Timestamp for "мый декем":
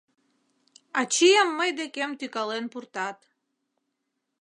1.57-2.11